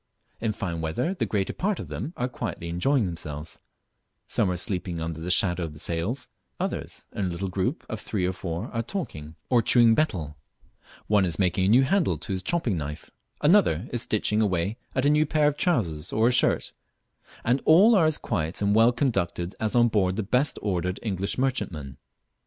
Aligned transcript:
In 0.39 0.51
fine 0.51 0.81
weather 0.81 1.13
the 1.13 1.27
greater 1.27 1.53
part 1.53 1.79
of 1.79 1.87
them 1.87 2.15
are 2.17 2.27
quietly 2.27 2.69
enjoying 2.69 3.05
themselves 3.05 3.59
some 4.25 4.49
are 4.49 4.57
sleeping 4.57 4.99
under 4.99 5.21
the 5.21 5.29
shadow 5.29 5.63
of 5.63 5.73
the 5.73 5.77
sails; 5.77 6.27
others, 6.59 7.05
in 7.11 7.29
little 7.29 7.49
groups 7.49 7.85
of 7.87 7.99
three 8.01 8.25
or 8.25 8.33
four, 8.33 8.69
are 8.73 8.81
talking 8.81 9.35
or 9.47 9.61
chewing 9.61 9.93
betel; 9.93 10.37
one 11.05 11.23
is 11.23 11.37
making 11.37 11.65
a 11.65 11.69
new 11.69 11.83
handle 11.83 12.17
to 12.17 12.31
his 12.33 12.41
chopping 12.41 12.77
knife, 12.77 13.11
another 13.41 13.87
is 13.93 14.01
stitching 14.01 14.41
away 14.41 14.79
at 14.95 15.05
a 15.05 15.09
new 15.11 15.27
pair 15.27 15.45
of 15.47 15.55
trousers 15.55 16.11
or 16.11 16.29
a 16.29 16.31
shirt, 16.31 16.73
and 17.45 17.61
all 17.63 17.93
are 17.93 18.07
as 18.07 18.17
quiet 18.17 18.59
and 18.59 18.73
well 18.73 18.91
conducted 18.91 19.53
as 19.59 19.75
on 19.75 19.87
board 19.87 20.15
the 20.15 20.23
best 20.23 20.57
ordered 20.63 20.99
English 21.03 21.37
merchantman. 21.37 21.97